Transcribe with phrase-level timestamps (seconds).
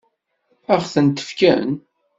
[0.73, 1.69] Ad ɣ-t-fken?